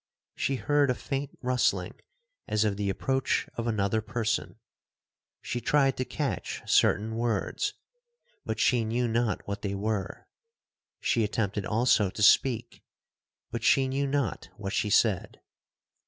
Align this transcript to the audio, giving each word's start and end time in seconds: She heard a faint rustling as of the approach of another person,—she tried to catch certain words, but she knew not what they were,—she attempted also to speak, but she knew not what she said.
She 0.33 0.55
heard 0.55 0.89
a 0.89 0.95
faint 0.95 1.29
rustling 1.43 1.93
as 2.47 2.65
of 2.65 2.75
the 2.75 2.89
approach 2.89 3.47
of 3.53 3.67
another 3.67 4.01
person,—she 4.01 5.61
tried 5.61 5.95
to 5.97 6.05
catch 6.05 6.63
certain 6.67 7.17
words, 7.17 7.75
but 8.43 8.59
she 8.59 8.83
knew 8.83 9.07
not 9.07 9.47
what 9.47 9.61
they 9.61 9.75
were,—she 9.75 11.23
attempted 11.23 11.67
also 11.67 12.09
to 12.09 12.23
speak, 12.23 12.81
but 13.51 13.63
she 13.63 13.87
knew 13.87 14.07
not 14.07 14.49
what 14.57 14.73
she 14.73 14.89
said. 14.89 15.39